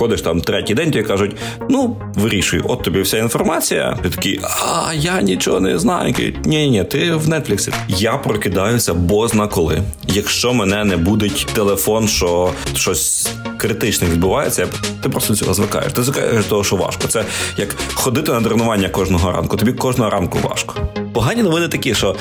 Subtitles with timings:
[0.00, 1.36] приходиш там третій день, тобі кажуть,
[1.70, 3.98] ну вирішуй, от тобі вся інформація.
[4.02, 6.14] Ти такий, а я нічого не знаю.
[6.44, 7.72] Ні, ні, ти в Нетфліксі.
[7.88, 9.82] Я прокидаюся бозна коли.
[10.06, 14.68] Якщо мене не будить телефон, що щось критичне відбувається,
[15.02, 15.92] ти просто цього звикаєш.
[15.92, 17.08] Ти звикаєш того, що важко.
[17.08, 17.24] Це
[17.56, 19.56] як ходити на тренування кожного ранку.
[19.56, 20.74] Тобі кожного ранку важко.
[21.12, 22.16] Погані новини такі, що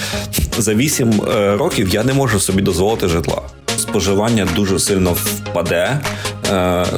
[0.58, 3.42] за 8 е, років я не можу собі дозволити житла.
[3.78, 6.00] Споживання дуже сильно впаде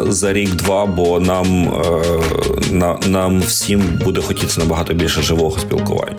[0.09, 6.15] за рік-два, бо нам, е, на, нам всім буде хотітися набагато більше живого спілкування.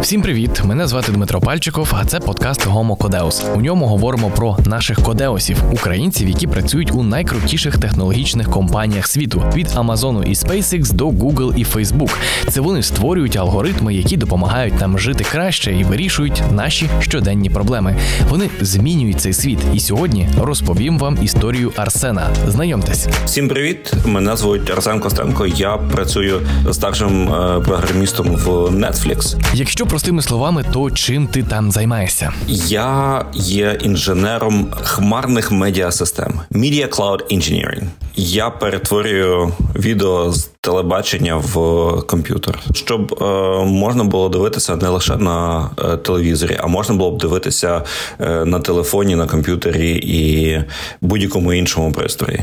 [0.00, 0.62] Всім привіт!
[0.64, 3.44] Мене звати Дмитро Пальчиков, а це подкаст Гомо Кодеус.
[3.54, 9.68] У ньому говоримо про наших кодеусів, українців, які працюють у найкрутіших технологічних компаніях світу від
[9.74, 12.10] Амазону і SpaceX до Google і Facebook.
[12.48, 17.96] Це вони створюють алгоритми, які допомагають нам жити краще і вирішують наші щоденні проблеми.
[18.28, 19.58] Вони змінюють цей світ.
[19.74, 22.30] І сьогодні розповім вам історію Арсена.
[22.46, 23.08] Знайомтесь.
[23.24, 23.92] Всім привіт!
[24.06, 25.46] Мене звуть Арсен Костенко.
[25.46, 26.40] Я працюю
[26.72, 29.36] старшим е, програмістом в Netflix.
[29.54, 32.32] Якщо простими словами, то чим ти там займаєшся?
[32.68, 37.84] Я є інженером хмарних медіасистем Media Cloud Engineering.
[38.16, 41.52] Я перетворюю відео з телебачення в
[42.06, 43.24] комп'ютер, щоб е,
[43.64, 47.84] можна було дивитися не лише на е, телевізорі, а можна було б дивитися
[48.20, 50.58] е, на телефоні, на комп'ютері і
[51.00, 52.40] будь-якому іншому пристрої.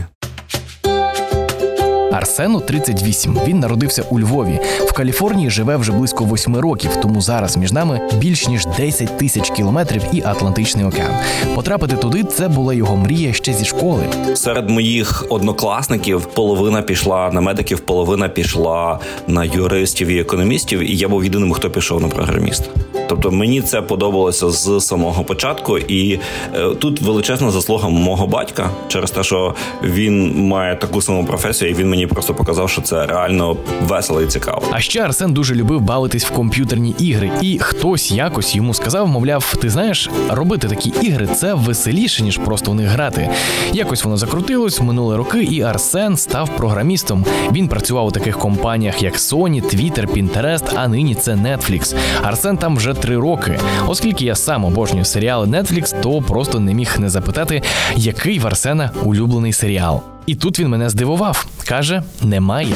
[2.26, 3.40] Арсену 38.
[3.48, 4.60] Він народився у Львові.
[4.86, 9.50] В Каліфорнії живе вже близько восьми років, тому зараз між нами більш ніж 10 тисяч
[9.50, 11.12] кілометрів і Атлантичний океан.
[11.56, 14.04] Потрапити туди це була його мрія ще зі школи.
[14.36, 21.08] Серед моїх однокласників половина пішла на медиків, половина пішла на юристів і економістів, і я
[21.08, 22.70] був єдиним, хто пішов на програміста.
[23.08, 26.20] Тобто мені це подобалося з самого початку, і
[26.56, 31.74] е, тут величезна заслуга мого батька через те, що він має таку саму професію, і
[31.74, 34.62] він мені просто показав, що це реально весело і цікаво.
[34.72, 39.56] А ще Арсен дуже любив бавитись в комп'ютерні ігри, і хтось якось йому сказав, мовляв,
[39.62, 43.30] ти знаєш, робити такі ігри це веселіше ніж просто в них грати.
[43.74, 47.26] Якось воно закрутилось минулі роки, і Арсен став програмістом.
[47.52, 51.96] Він працював у таких компаніях, як Sony, Twitter, Pinterest, а нині це Netflix.
[52.24, 53.60] Арсен там вже три роки.
[53.88, 57.62] Оскільки я сам обожнюю серіали Netflix, то просто не міг не запитати,
[57.96, 60.02] який в Арсена улюблений серіал.
[60.26, 61.46] І тут він мене здивував.
[61.66, 62.76] каже: немає.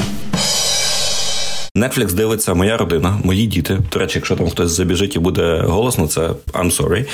[1.75, 3.79] Netflix дивиться моя родина, мої діти.
[3.93, 7.05] До речі, якщо там хтось забіжить і буде голосно, це I'm sorry.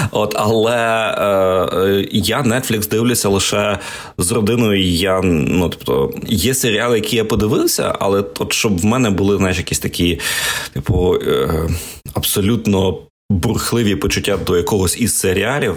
[0.10, 3.78] От, але е, я Netflix дивлюся лише
[4.18, 4.82] з родиною.
[4.82, 9.58] Я ну тобто є серіали, які я подивився, але от щоб в мене були знаєш,
[9.58, 10.20] якісь такі,
[10.72, 11.68] типу, е,
[12.14, 12.98] абсолютно
[13.30, 15.76] бурхливі почуття до якогось із серіалів.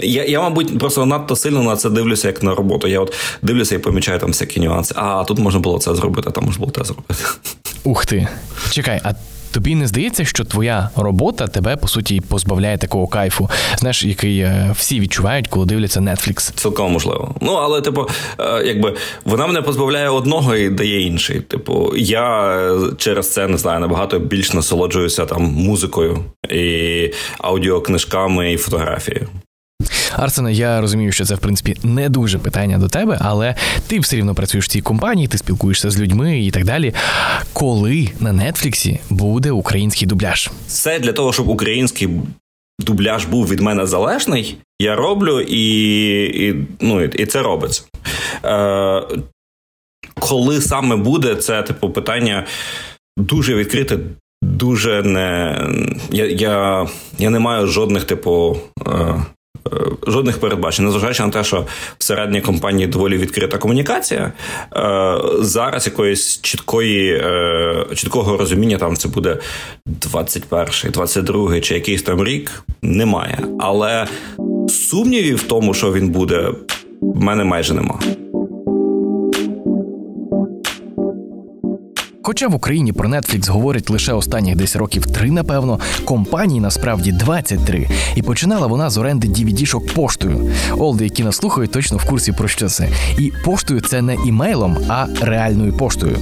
[0.00, 2.88] Я, я, мабуть, просто надто сильно на це дивлюся, як на роботу.
[2.88, 4.94] Я от дивлюся і помічаю там всякі нюанси.
[4.98, 7.14] А тут можна було це зробити, там можна було те зробити.
[7.84, 8.28] Ух ти.
[8.70, 9.12] Чекай, а
[9.52, 14.74] тобі не здається, що твоя робота тебе по суті позбавляє такого кайфу, знаєш, який е,
[14.78, 16.54] всі відчувають, коли дивляться Netflix?
[16.54, 17.34] Цілком можливо.
[17.40, 18.06] Ну але, типу,
[18.38, 21.40] е, якби вона мене позбавляє одного і дає інший.
[21.40, 26.18] Типу, я е, через це не знаю, набагато більш насолоджуюся там музикою
[26.50, 29.28] і аудіокнижками і фотографією.
[30.12, 33.54] Арсене, я розумію, що це в принципі не дуже питання до тебе, але
[33.86, 36.94] ти все рівно працюєш в цій компанії, ти спілкуєшся з людьми і так далі.
[37.52, 40.50] Коли на Нетфліксі буде український дубляж?
[40.66, 42.08] Це для того, щоб український
[42.80, 44.56] дубляж був від мене залежний.
[44.80, 47.82] Я роблю і і, ну, і це робиться.
[48.44, 49.02] Е,
[50.18, 52.46] Коли саме буде, це типу питання
[53.16, 53.98] дуже відкрите.
[54.42, 55.58] Дуже не
[56.10, 56.86] я я,
[57.18, 59.22] я не маю жодних типу Е,
[60.06, 61.66] жодних передбачень, незважаючи на те, що
[61.98, 64.32] всередині компанії доволі відкрита комунікація.
[64.76, 69.38] Е, зараз якоїсь чіткої, е, чіткого розуміння там це буде
[69.86, 73.38] 21-й, 22-й чи якийсь там рік, немає.
[73.60, 74.06] Але
[74.68, 76.48] сумнівів в тому, що він буде,
[77.00, 78.16] в мене майже немає.
[82.24, 87.88] Хоча в Україні про Netflix говорять лише останніх десь років три, напевно, компанії насправді 23.
[88.14, 90.50] І починала вона з оренди DVD-шок поштою.
[90.78, 92.88] Олди, які нас слухають, точно в курсі про що це.
[93.18, 96.18] І поштою це не імейлом, а реальною поштою.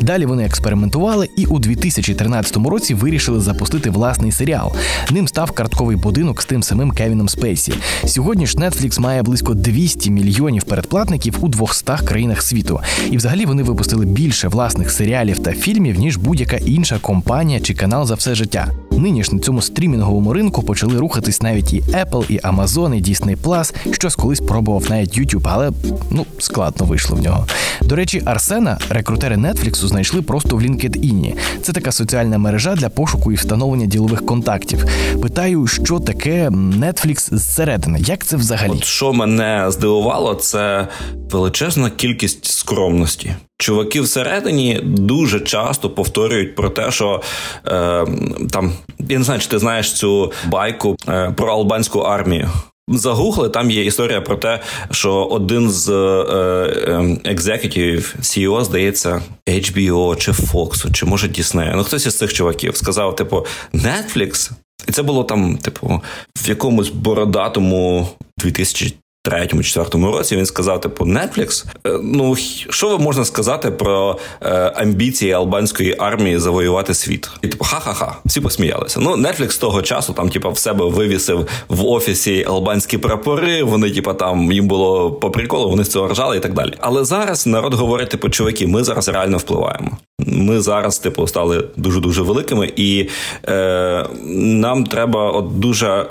[0.00, 4.72] Далі вони експериментували і у 2013 році вирішили запустити власний серіал.
[5.10, 7.72] Ним став картковий будинок з тим самим Кевіном Спейсі.
[8.04, 12.80] Сьогодні ж Netflix має близько 200 мільйонів передплатників у 200 країнах світу.
[13.10, 18.06] І взагалі вони випустили більше власних серіалів та фільмів ніж будь-яка інша компанія чи канал
[18.06, 18.70] за все життя.
[18.90, 23.94] Нині ж на цьому стрімінговому ринку почали рухатись навіть і Apple, і Amazon, і Disney+,
[23.94, 25.70] щось колись пробував навіть YouTube, але
[26.10, 27.46] ну складно вийшло в нього.
[27.82, 31.34] До речі, Арсена рекрутери Netflix знайшли просто в LinkedIn.
[31.62, 34.84] Це така соціальна мережа для пошуку і встановлення ділових контактів.
[35.22, 36.48] Питаю, що таке
[36.78, 37.98] Netflix зсередини?
[38.06, 38.70] Як це взагалі?
[38.70, 40.88] От Що мене здивувало, це
[41.30, 43.34] величезна кількість скромності.
[43.64, 47.22] Чуваки всередині дуже часто повторюють про те, що
[47.66, 48.06] е,
[48.50, 52.50] там я не знаю, чи ти знаєш цю байку е, про албанську армію.
[52.88, 60.32] Загугли, там є історія про те, що один з е, екзекутівів CEO, здається, HBO чи
[60.32, 64.50] Fox, чи може Disney, ну хтось із цих чуваків сказав: типу, Netflix,
[64.88, 66.02] і це було там, типу,
[66.36, 68.08] в якомусь бородатому
[68.38, 68.94] 2000
[69.24, 72.36] третьому, четвертому році він сказав: типу, Netflix, е, ну
[72.70, 77.30] що можна сказати про е, амбіції албанської армії завоювати світ?
[77.42, 79.00] І типу, ха-ха-ха, всі посміялися.
[79.00, 83.62] Ну, Netflix того часу там, типу, в себе вивісив в офісі албанські прапори.
[83.62, 86.72] Вони, типу, там їм було по приколу, вони з цього ржали і так далі.
[86.80, 89.98] Але зараз народ говорить, типу, чуваки, ми зараз реально впливаємо.
[90.26, 93.08] Ми зараз, типу, стали дуже дуже великими, і
[93.48, 94.06] е,
[94.36, 96.06] нам треба от дуже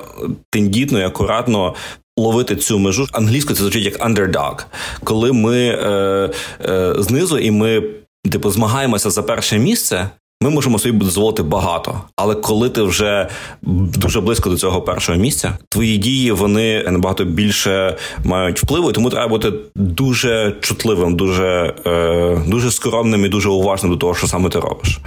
[0.49, 1.73] тендітно і акуратно
[2.17, 3.07] ловити цю межу.
[3.11, 4.65] Англійською це звучить як underdog.
[5.03, 6.29] Коли ми е,
[6.65, 7.83] е, знизу і ми
[8.31, 10.09] типу змагаємося за перше місце.
[10.43, 13.29] Ми можемо собі дозволити багато, але коли ти вже
[13.61, 19.27] дуже близько до цього першого місця, твої дії вони набагато більше мають впливу, тому треба
[19.27, 24.59] бути дуже чутливим, дуже е, дуже скромним і дуже уважним до того, що саме ти
[24.59, 24.99] робиш.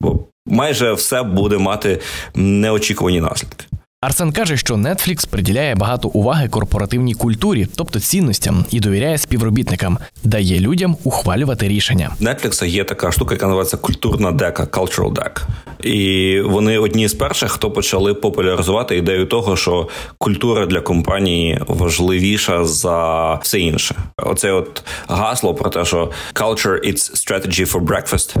[0.00, 2.00] Бо майже все буде мати
[2.34, 3.64] неочікувані наслідки.
[4.00, 10.60] Арсен каже, що Netflix приділяє багато уваги корпоративній культурі, тобто цінностям, і довіряє співробітникам, дає
[10.60, 12.10] людям ухвалювати рішення.
[12.20, 15.42] Netflix є така штука, яка називається культурна дека, cultural deck.
[15.86, 22.64] І вони одні з перших, хто почали популяризувати ідею того, що культура для компанії важливіша
[22.64, 23.94] за все інше.
[24.16, 28.36] Оце от гасло про те, що culture it's strategy for breakfast,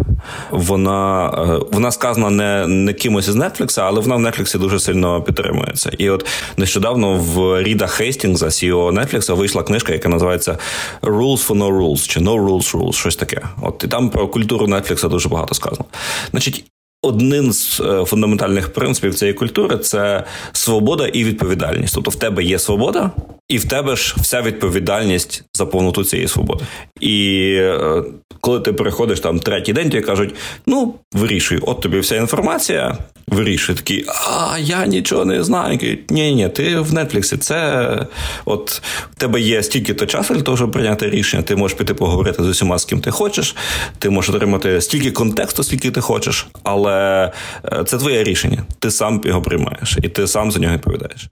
[0.50, 5.22] Вона е, вона сказана не не кимось із Netflix, але вона в Netflix дуже сильно
[5.48, 5.90] підтримується.
[5.98, 10.58] І от нещодавно в Ріда Хейстінгза, CEO Netflix, вийшла книжка, яка називається
[11.02, 13.42] Rules for No Rules чи No Rules Rules, щось таке.
[13.62, 15.84] От і там про культуру Netflix дуже багато сказано.
[16.30, 16.64] Значить,
[17.02, 21.94] один з е, фундаментальних принципів цієї культури це свобода і відповідальність.
[21.94, 23.10] Тобто в тебе є свобода,
[23.48, 26.64] і в тебе ж вся відповідальність за повноту цієї свободи.
[27.00, 28.02] І е,
[28.40, 30.34] коли ти приходиш там третій день, тобі кажуть:
[30.66, 35.78] ну вирішуй, от тобі вся інформація, вирішуй такий, а я нічого не знаю.
[36.10, 37.36] Ні, ні, ти в Нетфліксі.
[37.36, 38.06] Це
[38.44, 41.42] от в тебе є стільки-то часу для того, щоб прийняти рішення.
[41.42, 43.56] Ти можеш піти поговорити з усіма, з ким ти хочеш.
[43.98, 47.32] Ти можеш отримати стільки контексту, скільки ти хочеш, але
[47.64, 48.62] е, це твоє рішення.
[48.78, 51.28] Ти сам його приймаєш, і ти сам за нього відповідаєш.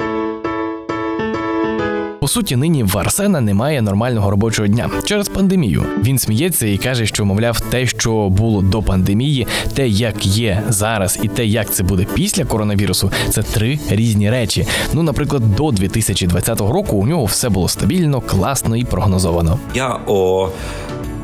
[2.26, 5.84] По суті, нині в Арсена немає нормального робочого дня через пандемію.
[6.02, 11.18] Він сміється і каже, що мовляв, те, що було до пандемії, те, як є зараз,
[11.22, 14.66] і те, як це буде після коронавірусу, це три різні речі.
[14.92, 19.58] Ну, наприклад, до 2020 року у нього все було стабільно, класно і прогнозовано.
[19.74, 20.48] Я о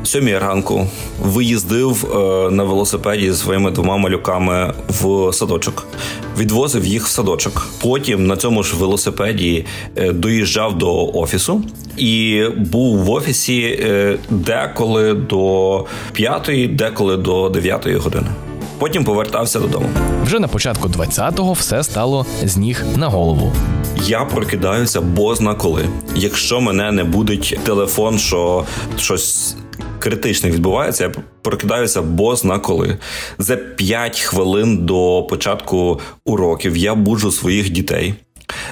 [0.03, 0.87] сьомій ранку
[1.21, 5.87] виїздив е, на велосипеді зі своїми двома малюками в садочок,
[6.37, 7.67] відвозив їх в садочок.
[7.81, 9.65] Потім на цьому ж велосипеді
[9.95, 11.63] е, доїжджав до офісу
[11.97, 18.27] і був в офісі е, деколи до п'ятої, деколи до дев'ятої години.
[18.79, 19.89] Потім повертався додому.
[20.25, 23.53] Вже на початку 20-го все стало з ніг на голову.
[24.05, 25.85] Я прокидаюся бозна коли.
[26.15, 28.65] Якщо мене не будить телефон, що
[28.97, 29.55] щось
[30.03, 32.97] критичне відбувається, я прокидаюся бозна коли.
[33.37, 38.13] За 5 хвилин до початку уроків я буджу своїх дітей.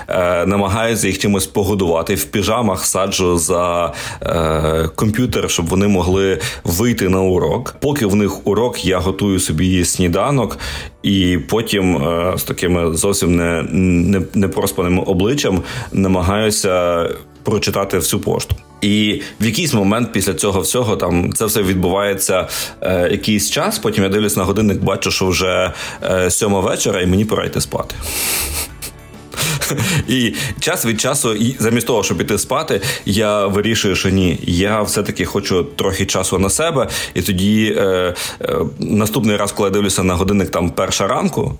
[0.08, 7.10] Е, намагаюся їх чимось погодувати в піжамах, саджу за е, комп'ютер, щоб вони могли вийти
[7.10, 7.76] на урок.
[7.80, 10.58] Поки в них урок, я готую собі сніданок,
[11.04, 15.62] і потім е, з такими зовсім не, не, непроспаним обличчям
[15.92, 17.10] намагаюся
[17.44, 18.56] прочитати всю пошту.
[18.82, 22.48] І в якийсь момент після цього всього там це все відбувається
[22.82, 23.80] е, якийсь час.
[23.80, 25.74] Потім я дивлюсь на годинник, бачу, що вже
[26.04, 27.96] е, сьома вечора, і мені пора йти спати.
[30.08, 34.82] І час від часу, і замість того, щоб іти спати, я вирішую, що ні, я
[34.82, 36.88] все-таки хочу трохи часу на себе.
[37.14, 41.54] І тоді е, е, наступний раз, коли я дивлюся на годинник, там перша ранку,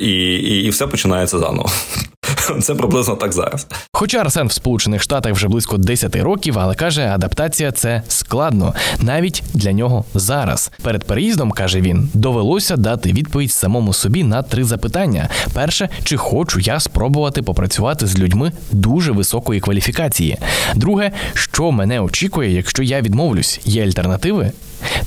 [0.00, 1.70] і, і, і все починається заново.
[2.62, 3.66] Це приблизно так зараз.
[3.92, 9.42] Хоча Арсен в Сполучених Штатах вже близько 10 років, але каже, адаптація це складно, навіть
[9.54, 10.70] для нього зараз.
[10.82, 16.60] Перед переїздом каже він, довелося дати відповідь самому собі на три запитання: перше, чи хочу
[16.60, 20.36] я спробувати попрацювати з людьми дуже високої кваліфікації.
[20.74, 24.52] Друге, що мене очікує, якщо я відмовлюсь, є альтернативи.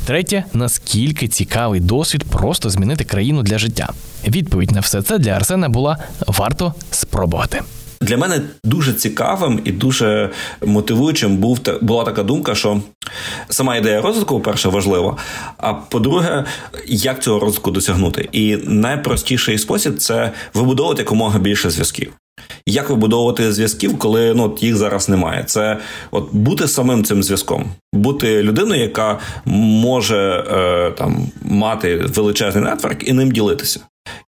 [0.06, 3.90] Третє, наскільки цікавий досвід просто змінити країну для життя.
[4.28, 5.98] Відповідь на все це для Арсена була
[6.28, 7.62] варто спробувати.
[8.02, 10.30] Для мене дуже цікавим і дуже
[10.66, 12.82] мотивуючим був була така думка, що
[13.50, 15.18] сама ідея розвитку, по-перше, важлива.
[15.58, 16.46] А по-друге,
[16.88, 18.30] як цього розвитку досягнути?
[18.32, 22.14] І найпростіший спосіб це вибудовувати якомога більше зв'язків.
[22.66, 25.44] Як вибудовувати зв'язків, коли ну, їх зараз немає?
[25.44, 25.78] Це
[26.12, 33.14] от бути самим цим зв'язком, бути людиною, яка може е, там мати величезний нетворк і
[33.14, 33.80] ним ділитися.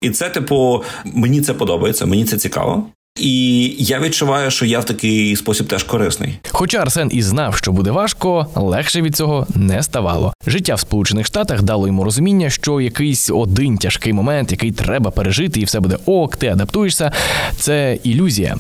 [0.01, 2.87] І це, типу, мені це подобається, мені це цікаво.
[3.19, 6.39] І я відчуваю, що я в такий спосіб теж корисний.
[6.51, 10.33] Хоча Арсен і знав, що буде важко, легше від цього не ставало.
[10.47, 15.59] Життя в Сполучених Штатах дало йому розуміння, що якийсь один тяжкий момент, який треба пережити,
[15.59, 17.11] і все буде ок, ти адаптуєшся.
[17.57, 18.55] Це ілюзія.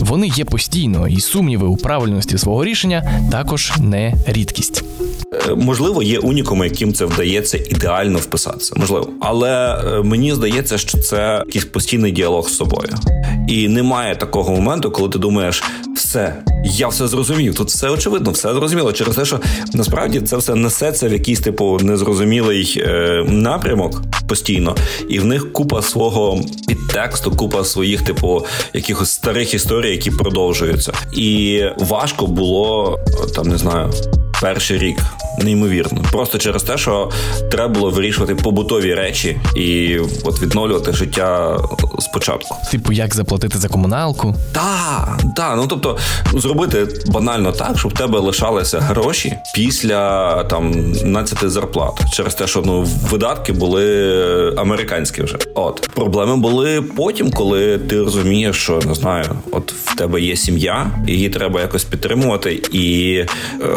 [0.00, 4.84] Вони є постійно, і сумніви у правильності свого рішення також не рідкість.
[5.50, 8.74] Е, можливо, є унікуми, яким це вдається ідеально вписатися.
[8.76, 12.94] Можливо, але е, мені здається, що це якийсь постійний діалог з собою,
[13.48, 15.62] і немає такого моменту, коли ти думаєш,
[15.96, 16.34] все,
[16.64, 17.54] я все зрозумів.
[17.54, 18.92] Тут все очевидно, все зрозуміло.
[18.92, 19.40] Через те, що
[19.74, 24.76] насправді це все несеться в якийсь типу незрозумілий е, напрямок постійно,
[25.08, 31.62] і в них купа свого підтексту, купа своїх, типу, якихось старих історій, які продовжуються, і
[31.78, 32.98] важко було
[33.34, 33.90] там, не знаю
[34.40, 34.96] перший рік.
[35.42, 37.10] Неймовірно, просто через те, що
[37.50, 41.58] треба було вирішувати побутові речі і от відновлювати життя
[41.98, 42.56] спочатку.
[42.70, 44.34] Типу, як заплатити за комуналку?
[44.52, 45.54] Так, так.
[45.56, 45.96] Ну тобто
[46.34, 52.62] зробити банально так, щоб в тебе лишалися гроші після там 12 зарплат, через те, що
[52.64, 55.38] ну видатки були американські вже.
[55.54, 60.90] От проблеми були потім, коли ти розумієш, що не знаю, от в тебе є сім'я,
[61.06, 63.26] її треба якось підтримувати, і е,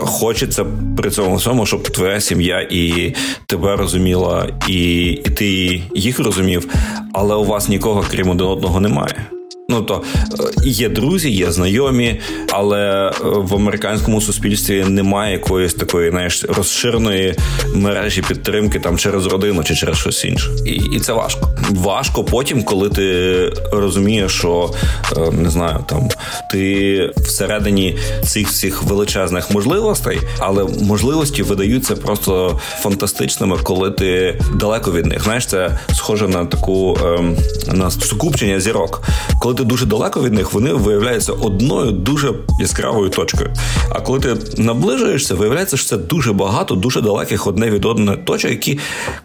[0.01, 0.65] хочеться хочеться
[0.97, 3.13] при цьому всьому, щоб твоя сім'я і
[3.45, 6.73] тебе розуміла, і, і ти їх розумів,
[7.13, 9.36] але у вас нікого крім один одного немає.
[9.69, 10.01] Ну то
[10.39, 12.19] е, є друзі, є знайомі,
[12.51, 17.35] але е, в американському суспільстві немає якоїсь такої знаєш, розширеної
[17.75, 20.49] мережі підтримки там через родину чи через щось інше.
[20.65, 21.49] І і це важко.
[21.69, 23.39] Важко потім, коли ти
[23.71, 24.73] розумієш, що
[25.17, 26.09] е, не знаю, там
[26.51, 35.05] ти всередині цих всіх величезних можливостей, але можливості видаються просто фантастичними, коли ти далеко від
[35.05, 35.23] них.
[35.23, 37.37] Знаєш, це схоже на таку ем,
[37.73, 39.01] на сукупчення зірок,
[39.39, 43.53] коли ти дуже далеко від них, вони виявляються одною дуже яскравою точкою.
[43.89, 48.51] А коли ти наближуєшся, виявляється, що це дуже багато, дуже далеких одне від одної точок,
[48.51, 48.79] які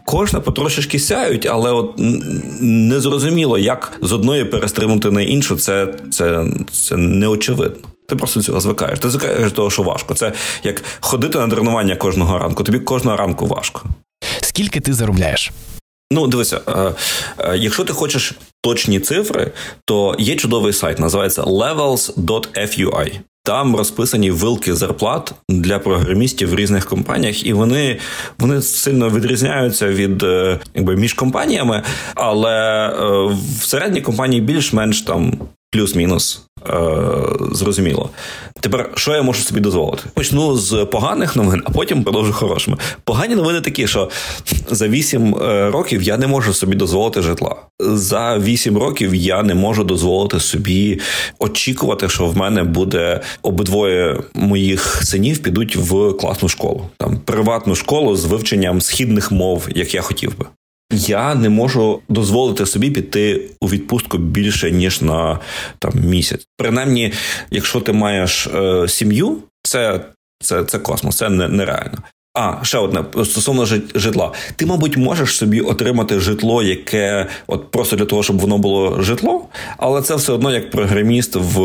[0.05, 1.95] кожна потрошечки сяють, але от
[2.61, 7.89] незрозуміло, як з одної перестрибнути на іншу, це, це, це неочевидно.
[8.09, 8.99] Ти просто цього звикаєш.
[8.99, 10.15] Ти звикаєш до того, що важко.
[10.15, 10.33] Це
[10.65, 12.65] як ходити на тренування кожного ранку.
[12.65, 13.83] Тобі кожного ранку важко.
[14.41, 15.53] Скільки ти заробляєш?
[16.12, 16.92] Ну, дивися, е,
[17.38, 19.52] е, якщо ти хочеш точні цифри,
[19.85, 23.21] то є чудовий сайт, називається levels.fui.
[23.45, 27.99] Там розписані вилки зарплат для програмістів в різних компаніях, і вони
[28.38, 31.83] вони сильно відрізняються від е, якби між компаніями,
[32.14, 32.88] але
[33.61, 35.38] в середній компанії більш-менш там
[35.71, 36.42] плюс-мінус
[37.52, 38.11] зрозуміло.
[38.61, 40.02] Тепер, що я можу собі дозволити?
[40.14, 42.76] Почну з поганих новин, а потім продовжу хорошими.
[43.04, 44.11] Погані новини такі, що
[44.71, 47.57] за 8 е, років я не можу собі дозволити житла.
[47.81, 51.00] За 8 років я не можу дозволити собі
[51.38, 58.16] очікувати, що в мене буде обидвоє моїх синів підуть в класну школу, там приватну школу
[58.16, 60.47] з вивченням східних мов, як я хотів би.
[60.92, 65.38] Я не можу дозволити собі піти у відпустку більше ніж на
[65.78, 66.46] там місяць.
[66.56, 67.12] Принаймні,
[67.50, 70.00] якщо ти маєш е, сім'ю, це
[70.42, 71.99] це, це космос, це не, нереально.
[72.34, 74.32] А ще одне стосовно житла.
[74.56, 79.49] Ти, мабуть, можеш собі отримати житло, яке от просто для того, щоб воно було житло,
[79.76, 81.62] але це все одно як програміст в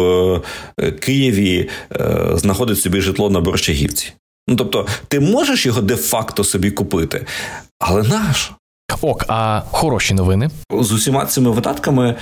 [0.79, 4.13] е, Києві е, знаходить собі житло на Борщагівці.
[4.47, 7.25] Ну тобто, ти можеш його де-факто собі купити,
[7.79, 8.51] але наш.
[9.01, 12.15] Ок, а хороші новини з усіма цими видатками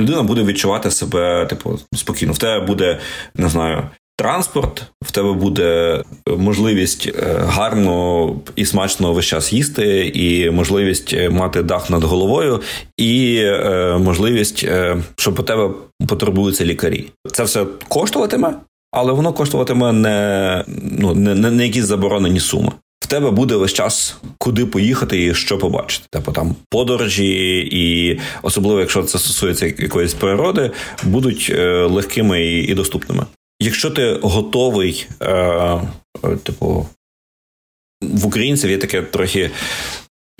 [0.00, 2.32] людина буде відчувати себе, типу, спокійно.
[2.32, 3.00] В тебе буде
[3.34, 3.82] не знаю.
[4.16, 11.30] транспорт, в тебе буде можливість е, гарно і смачно весь час їсти, і можливість е,
[11.30, 12.60] мати дах над головою,
[12.96, 14.66] і е, можливість,
[15.16, 15.70] що по тебе
[16.08, 17.08] потребуються лікарі.
[17.32, 18.54] Це все коштуватиме,
[18.90, 20.64] але воно коштуватиме не
[21.00, 22.72] ну не, не, не якісь заборонені суми.
[23.02, 26.06] В тебе буде весь час куди поїхати і що побачити.
[26.10, 30.70] Типу там подорожі, і особливо, якщо це стосується якоїсь природи,
[31.02, 31.52] будуть
[31.90, 33.26] легкими і доступними.
[33.62, 35.30] Якщо ти готовий, е,
[36.24, 36.86] е, типу,
[38.02, 39.50] в українців є таке трохи.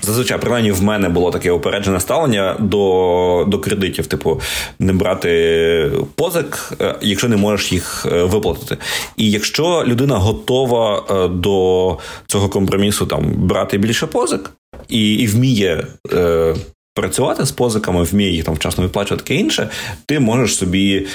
[0.02, 4.40] Зазвичай, принаймні, в мене було таке упереджене ставлення до до кредитів, типу,
[4.78, 8.76] не брати позик, е, якщо не можеш їх е, виплатити.
[9.16, 14.50] І якщо людина готова до цього компромісу там брати більше позик
[14.88, 16.54] і і вміє е,
[16.94, 19.68] працювати з позиками, вміє їх там вчасно виплачувати таке інше,
[20.06, 21.06] ти можеш собі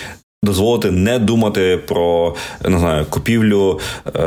[0.47, 2.35] дозволити не думати про
[2.65, 3.79] не знаю, купівлю
[4.15, 4.21] е,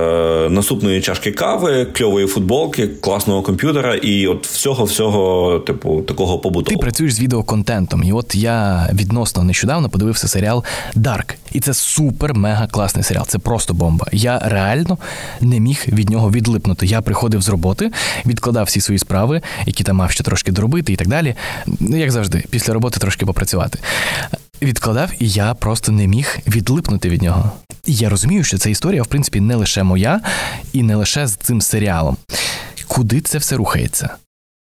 [0.50, 6.70] наступної чашки кави, кльової футболки, класного комп'ютера і от всього, всього, типу, такого побуту.
[6.70, 12.34] Ти працюєш з відеоконтентом, і от я відносно нещодавно подивився серіал Dark, і це супер
[12.34, 13.26] мега класний серіал.
[13.26, 14.06] Це просто бомба.
[14.12, 14.98] Я реально
[15.40, 16.86] не міг від нього відлипнути.
[16.86, 17.90] Я приходив з роботи,
[18.26, 21.34] відкладав всі свої справи, які там мав ще трошки доробити і так далі.
[21.80, 23.78] Як завжди, після роботи трошки попрацювати
[24.62, 27.52] відкладав, і я просто не міг відлипнути від нього.
[27.86, 30.20] Я розумію, що ця історія, в принципі, не лише моя,
[30.72, 32.16] і не лише з цим серіалом.
[32.86, 34.16] Куди це все рухається?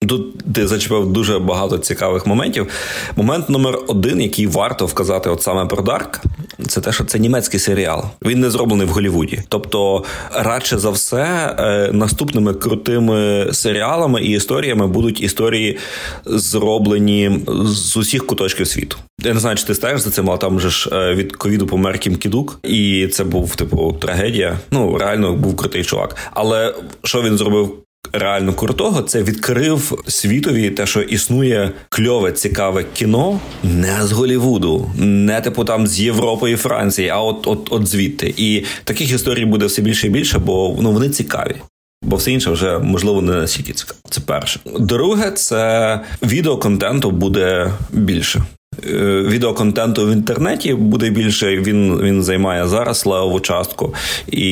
[0.07, 2.67] Тут ти зачепив дуже багато цікавих моментів.
[3.15, 6.21] Момент номер один, який варто вказати, от саме про Dark,
[6.67, 8.03] це те, що це німецький серіал.
[8.25, 9.41] Він не зроблений в Голівуді.
[9.49, 15.77] Тобто, радше за все, е, наступними крутими серіалами і історіями будуть історії
[16.25, 18.97] зроблені з усіх куточків світу.
[19.21, 21.67] Я не знаю, чи ти стежиш за цим, але там же ж е, від ковіду
[21.67, 24.59] помер Кім Кідук, і це був типу трагедія.
[24.71, 26.15] Ну реально був крутий чувак.
[26.31, 27.82] Але що він зробив?
[28.13, 35.41] Реально крутого, це відкрив світові те, що існує кльове, цікаве кіно не з Голівуду, не
[35.41, 38.33] типу там з Європи і Франції, а от от, от звідти.
[38.37, 41.55] І таких історій буде все більше і більше, бо ну вони цікаві.
[42.03, 43.99] Бо все інше вже можливо не настільки цікаво.
[44.09, 44.59] Це перше.
[44.79, 48.43] Друге, це відеоконтенту буде більше.
[48.89, 51.57] Е, відеоконтенту в інтернеті буде більше.
[51.57, 53.93] Він він займає зараз левову частку
[54.31, 54.43] і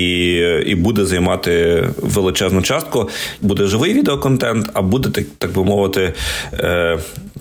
[0.66, 3.10] і буде займати величезну частку.
[3.42, 6.14] Буде живий відеоконтент, а буде так так би мовити.
[6.53, 7.00] Е,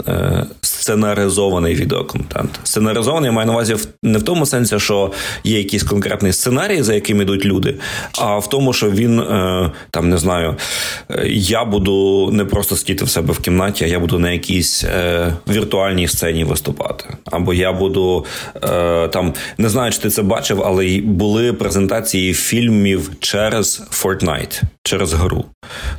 [0.09, 2.51] е, Сценаризований відеоконтент.
[2.63, 5.13] Сценаризований я маю на увазі не в тому сенсі, що
[5.45, 7.75] є якийсь конкретний сценарій, за яким йдуть люди,
[8.19, 9.23] а в тому, що він
[9.91, 10.57] там не знаю,
[11.27, 14.85] я буду не просто сидіти в себе в кімнаті, а я буду на якійсь
[15.49, 17.05] віртуальній сцені виступати виступати.
[17.25, 18.25] Або я буду
[18.65, 25.13] е, там не знаю, чи ти це бачив, але були презентації фільмів через Fortnite, через
[25.13, 25.45] гру.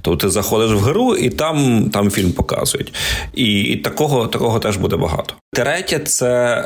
[0.02, 2.94] Тобто ти заходиш в гру і там там фільм показують.
[3.34, 5.34] І і такого такого теж буде багато.
[5.54, 6.64] Третє це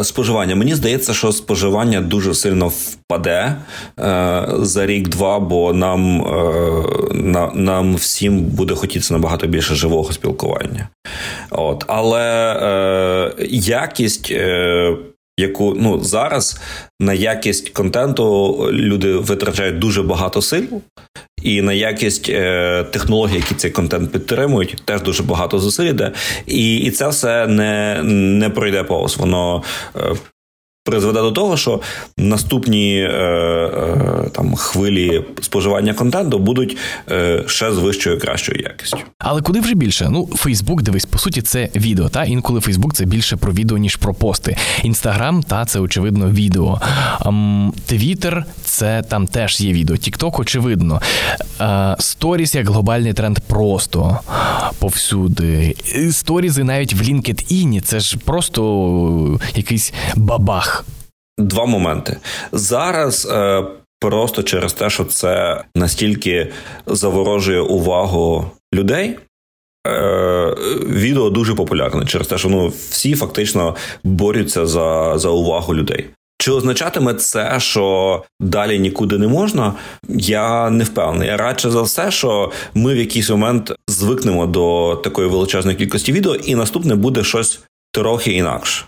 [0.00, 0.56] е, споживання.
[0.56, 3.56] Мені здається, що споживання дуже сильно впаде
[4.00, 10.88] е, за рік-два, бо нам е, на, нам всім буде хотітися набагато більше живого спілкування.
[11.50, 12.22] От, Але
[12.62, 14.30] е, якість.
[14.30, 14.96] Е,
[15.38, 16.60] Яку ну зараз
[17.00, 20.82] на якість контенту люди витрачають дуже багато сил,
[21.42, 26.12] і на якість е, технологій, які цей контент підтримують, теж дуже багато зусиль йде.
[26.46, 29.16] І і це все не не пройде повз.
[29.16, 29.62] Воно
[29.96, 30.14] е,
[30.84, 31.80] призведе до того, що
[32.16, 36.76] наступні е, е, там хвилі споживання контенту будуть
[37.10, 38.98] е, ще з вищою кращою якістю.
[39.18, 40.08] Але куди вже більше?
[40.10, 42.08] Ну, Фейсбук, дивись, по суті, це відео.
[42.08, 44.56] Та інколи Фейсбук це більше про відео, ніж про пости.
[44.82, 46.80] Інстаграм, та це очевидно відео.
[47.86, 49.96] Твіттер це там теж є відео.
[49.96, 51.00] Тікток, очевидно.
[51.98, 54.18] Сторіс як глобальний тренд просто
[54.78, 55.76] повсюди.
[56.10, 60.73] Сторізи навіть в LinkedIn, це ж просто якийсь бабах.
[61.38, 62.16] Два моменти
[62.52, 63.28] зараз.
[63.30, 63.64] Е,
[64.04, 66.52] Просто через те, що це настільки
[66.86, 69.18] заворожує увагу людей.
[69.86, 70.54] Е,
[70.86, 76.06] відео дуже популярне через те, що ну всі фактично борються за за увагу людей.
[76.38, 79.74] Чи означатиме це, що далі нікуди не можна?
[80.08, 81.36] Я не впевнений.
[81.36, 86.54] Радше за все, що ми в якийсь момент звикнемо до такої величезної кількості відео, і
[86.54, 87.60] наступне буде щось
[87.92, 88.84] трохи інакше.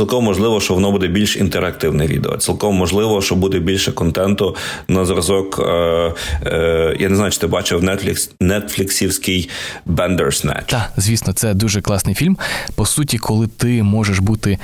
[0.00, 2.36] Цілком можливо, що воно буде більш інтерактивне відео.
[2.36, 4.56] Цілком можливо, що буде більше контенту
[4.88, 5.58] на зразок.
[5.58, 6.14] Е,
[6.46, 9.48] е, Я не знаю, чи ти бачив Netflix, Netflixівський
[9.86, 10.66] Bandersnatch.
[10.66, 12.38] Так, звісно, це дуже класний фільм.
[12.74, 14.58] По суті, коли ти можеш бути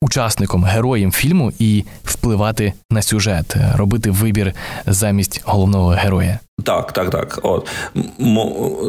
[0.00, 4.52] учасником, героєм фільму і впливати на сюжет, робити вибір
[4.86, 6.38] замість головного героя.
[6.64, 7.38] Так, так, так.
[7.42, 7.68] От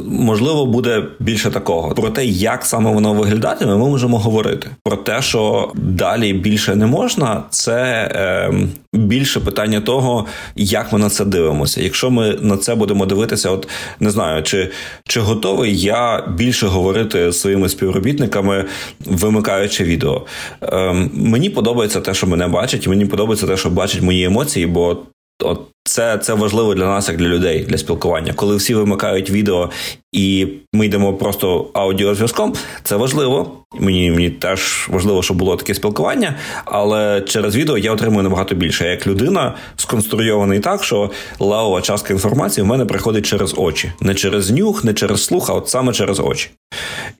[0.06, 1.94] можливо, буде більше такого.
[1.96, 4.68] Про те, як саме воно виглядатиме, ми можемо говорити.
[4.84, 7.82] Про те, що далі більше не можна, це
[8.16, 8.54] е,
[8.94, 11.82] більше питання того, як ми на це дивимося.
[11.82, 13.68] Якщо ми на це будемо дивитися, от
[14.00, 14.72] не знаю, чи
[15.08, 18.66] чи готовий я більше говорити з своїми співробітниками,
[19.06, 20.22] вимикаючи відео.
[20.64, 24.98] Е, Мені подобається те, що мене бачать, мені подобається те, що бачать мої емоції, бо
[25.44, 28.34] от це це важливо для нас, як для людей, для спілкування.
[28.34, 29.70] Коли всі вимикають відео
[30.12, 32.54] і ми йдемо просто аудіозв'язком,
[32.84, 33.52] це важливо.
[33.80, 38.88] Мені мені теж важливо, щоб було таке спілкування, але через відео я отримую набагато більше.
[38.88, 44.52] Як людина сконструйований так, що левова частка інформації в мене приходить через очі, не через
[44.52, 46.50] нюх, не через слух, а от саме через очі.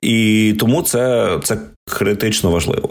[0.02, 1.58] І тому це це
[1.90, 2.88] критично важливо.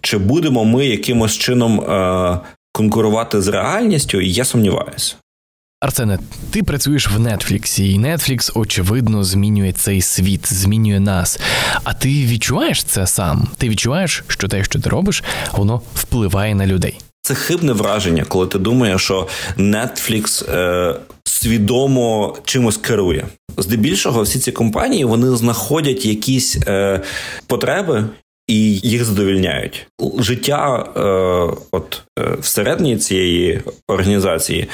[0.00, 2.38] Чи будемо ми якимось чином е,
[2.74, 5.14] конкурувати з реальністю, я сумніваюся.
[5.80, 6.18] Арсене,
[6.50, 11.40] ти працюєш в Нетфліксі, і Нетфлікс, очевидно, змінює цей світ, змінює нас.
[11.84, 13.48] А ти відчуваєш це сам?
[13.58, 16.98] Ти відчуваєш, що те, що ти робиш, воно впливає на людей?
[17.22, 23.26] Це хибне враження, коли ти думаєш, що Netflix е, свідомо чимось керує.
[23.58, 27.00] Здебільшого, всі ці компанії вони знаходять якісь е,
[27.46, 28.04] потреби,
[28.46, 29.86] і їх задовільняють.
[30.18, 31.00] Життя е,
[31.72, 34.68] от е, всередині цієї організації,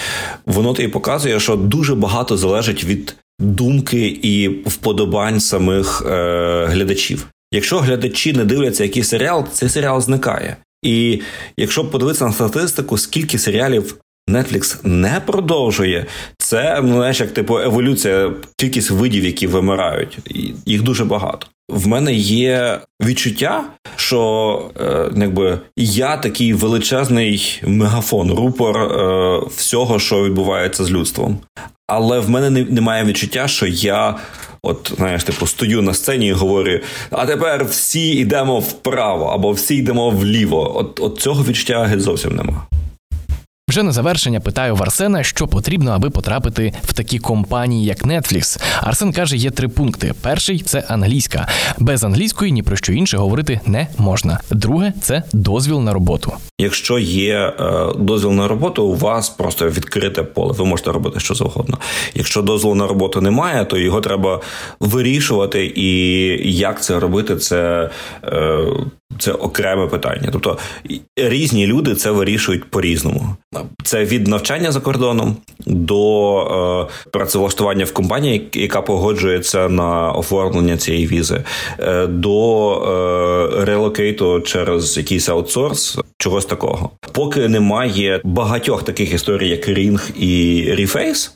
[0.46, 7.26] воно тобі показує, що дуже багато залежить від думки і вподобань самих е, глядачів.
[7.52, 10.56] Якщо глядачі не дивляться якийсь серіал, цей серіал зникає.
[10.82, 11.20] І
[11.56, 13.96] якщо подивитися на статистику, скільки серіалів
[14.30, 16.06] Netflix не продовжує,
[16.38, 20.18] це ну, знаєш, як типу еволюція, кількість видів, які вимирають,
[20.66, 23.64] їх дуже багато в мене є відчуття,
[23.96, 31.38] що е, якби я такий величезний мегафон, рупор е, всього, що відбувається з людством.
[31.86, 34.16] Але в мене не, немає відчуття, що я.
[34.62, 36.80] От, знаєш, типу, стою на сцені і говорю:
[37.10, 40.78] а тепер всі йдемо вправо або всі йдемо вліво.
[40.78, 42.66] От от цього відчуття зовсім нема.
[43.70, 48.62] Вже на завершення питаю в Арсена, що потрібно, аби потрапити в такі компанії, як Netflix.
[48.80, 51.48] Арсен каже, є три пункти: перший це англійська.
[51.78, 54.40] Без англійської ні про що інше говорити не можна.
[54.50, 56.32] Друге це дозвіл на роботу.
[56.58, 57.52] Якщо є е,
[57.98, 60.54] дозвіл на роботу, у вас просто відкрите поле.
[60.58, 61.78] Ви можете робити що завгодно.
[62.14, 64.40] Якщо дозволу на роботу немає, то його треба
[64.80, 65.72] вирішувати.
[65.76, 65.88] І
[66.58, 67.90] як це робити, це.
[69.18, 70.28] Це окреме питання.
[70.32, 70.58] Тобто
[71.16, 73.36] різні люди це вирішують по-різному.
[73.84, 81.06] Це від навчання за кордоном до е, працевлаштування в компанії, яка погоджується на оформлення цієї
[81.06, 81.44] візи,
[81.78, 86.90] е, до е, релокейту через якийсь аутсорс, чогось такого.
[87.12, 91.30] Поки немає багатьох таких історій, як Ring і Reface,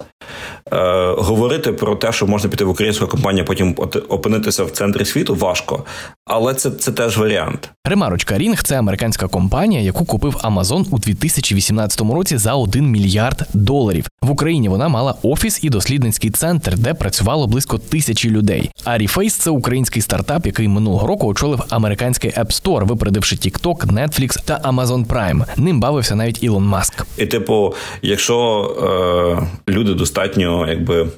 [1.17, 3.77] говорити про те, що можна піти в українську компанію, потім
[4.09, 5.85] опинитися в центрі світу, важко,
[6.27, 7.71] але це це теж варіант.
[7.85, 14.07] Ремарочка Рінг це американська компанія, яку купив Амазон у 2018 році за 1 мільярд доларів.
[14.23, 18.71] В Україні вона мала офіс і дослідницький центр, де працювало близько тисячі людей.
[18.85, 24.45] А Reface– це український стартап, який минулого року очолив американський App Store, випередивши TikTok, Netflix
[24.45, 25.45] та Amazon Prime.
[25.57, 27.07] Ним бавився навіть Ілон Маск.
[27.19, 31.09] І типу, якщо е, люди достатньо якби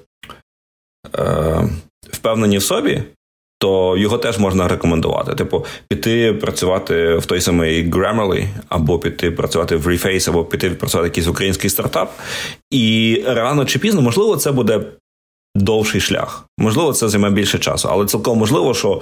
[1.19, 1.69] е,
[2.13, 3.03] впевнені в собі.
[3.59, 5.35] То його теж можна рекомендувати.
[5.35, 11.09] Типу, піти працювати в той самий Grammarly, або піти працювати в Reface, або піти працювати
[11.09, 12.13] в якийсь український стартап.
[12.71, 14.85] І рано чи пізно, можливо, це буде
[15.55, 16.45] довший шлях.
[16.59, 19.01] Можливо, це займе більше часу, але цілком можливо, що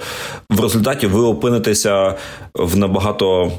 [0.49, 2.15] в результаті ви опинитеся
[2.53, 3.51] в набагато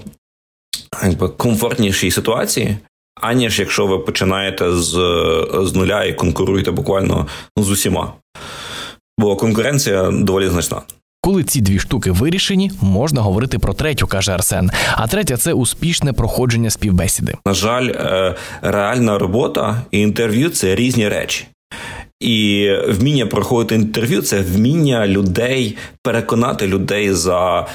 [1.02, 2.76] якби, комфортнішій ситуації,
[3.20, 4.90] аніж якщо ви починаєте з
[5.52, 7.26] з нуля і конкуруєте буквально
[7.58, 8.12] ну, з усіма.
[9.18, 10.82] Бо конкуренція доволі значна.
[11.20, 14.70] Коли ці дві штуки вирішені, можна говорити про третю, каже Арсен.
[14.94, 17.34] А третя це успішне проходження співбесіди.
[17.46, 21.46] На жаль, е, реальна робота і інтерв'ю це різні речі.
[22.20, 27.66] І вміння проходити інтерв'ю це вміння людей переконати людей за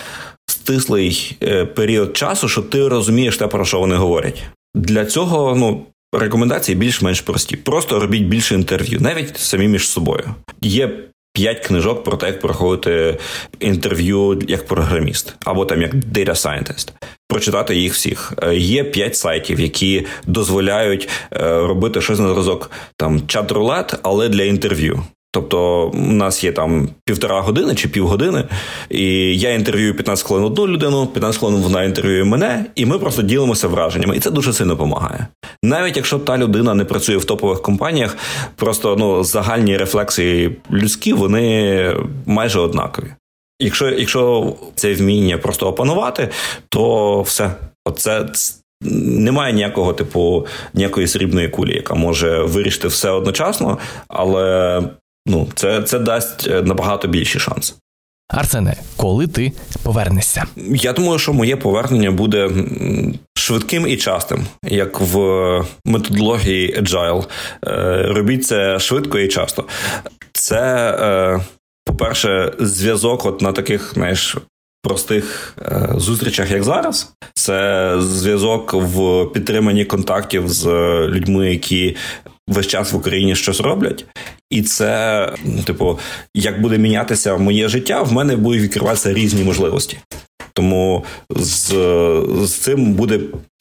[0.45, 4.43] стислий е, період часу, що ти розумієш те, про що вони говорять.
[4.75, 5.85] Для цього ну.
[6.13, 7.55] Рекомендації більш-менш прості.
[7.55, 10.35] Просто робіть більше інтерв'ю, навіть самі між собою.
[10.61, 10.99] Є
[11.33, 13.17] п'ять книжок про те, як проходити
[13.59, 16.91] інтерв'ю як програміст, або там як data scientist.
[17.27, 18.33] Прочитати їх всіх.
[18.43, 24.43] Е, є п'ять сайтів, які дозволяють е, робити щось на зразок там чат-рулет, але для
[24.43, 25.03] інтерв'ю.
[25.33, 28.43] Тобто, у нас є там півтора години чи півгодини,
[28.89, 33.21] і я інтерв'юю 15 хвилин одну людину, 15 хвилин вона інтерв'ює мене, і ми просто
[33.21, 34.17] ділимося враженнями.
[34.17, 35.27] І це дуже сильно допомагає.
[35.63, 38.17] Навіть якщо та людина не працює в топових компаніях,
[38.55, 43.07] просто ну загальні рефлексії людські, вони майже однакові.
[43.59, 46.29] Якщо якщо це вміння просто опанувати,
[46.69, 47.51] то все.
[47.85, 48.25] Оце
[48.81, 54.81] немає ніякого типу ніякої срібної кулі, яка може вирішити все одночасно, але
[55.25, 57.73] ну, це, це дасть е, набагато більші шанси.
[58.29, 59.51] Арсене, коли ти
[59.83, 60.45] повернешся?
[60.75, 62.49] Я думаю, що моє повернення буде
[63.35, 65.15] швидким і частим, як в
[65.85, 67.25] методології Agile.
[67.67, 69.65] Е, робіть це швидко і часто.
[70.33, 71.45] Це, е,
[71.85, 74.37] по-перше, зв'язок от на таких, знаєш,
[74.83, 75.57] простих
[75.95, 77.13] зустрічах, як зараз.
[77.33, 80.65] Це зв'язок в підтриманні контактів з
[81.07, 81.95] людьми, які
[82.51, 84.05] весь час в Україні щось роблять,
[84.49, 85.29] і це,
[85.65, 85.99] типу,
[86.33, 89.97] як буде мінятися моє життя, в мене будуть відкриватися різні можливості.
[90.53, 91.73] Тому з
[92.43, 93.19] з цим буде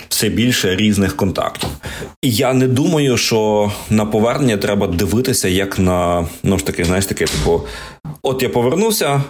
[0.09, 1.69] все більше різних контактів.
[2.23, 7.07] І я не думаю, що на повернення треба дивитися як на ну ж таки, знаєш,
[7.07, 7.63] таке, типу,
[8.23, 9.23] от я повернувся,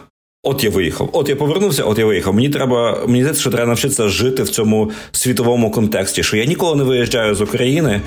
[0.43, 2.35] От я виїхав, от я повернувся, от я виїхав.
[2.35, 6.23] Мені треба, мені здається, що треба навчитися жити в цьому світовому контексті.
[6.23, 8.01] Що я ніколи не виїжджаю з України,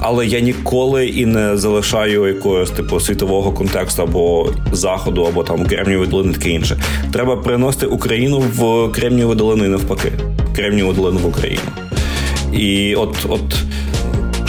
[0.00, 6.10] але я ніколи і не залишаю якогось типу світового контексту або заходу, або там Кремнієвої
[6.10, 6.80] долини, таке інше.
[7.12, 10.12] Треба приносити Україну в Кремнієву долину навпаки.
[10.56, 11.62] Кремнієву долину в Україну.
[12.52, 13.42] І от, от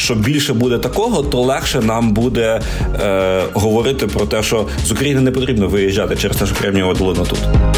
[0.10, 2.62] що більше буде такого, то легше нам буде
[3.02, 7.26] е, говорити про те, що з України не потрібно виїжджати через те, що Кремнієва долина
[7.26, 7.69] тут.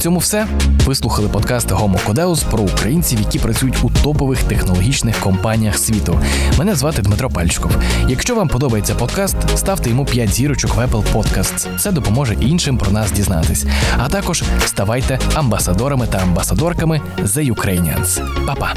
[0.00, 0.46] Цьому все.
[0.86, 6.20] Ви слухали подкаст Homo Codeus про українців, які працюють у топових технологічних компаніях світу.
[6.58, 7.72] Мене звати Дмитро Пальчиков.
[8.08, 11.78] Якщо вам подобається подкаст, ставте йому 5 зірочок в Apple Podcasts.
[11.78, 13.66] Це допоможе іншим про нас дізнатись.
[13.98, 18.22] А також ставайте амбасадорами та амбасадорками The Ukrainians.
[18.46, 18.74] Па-па!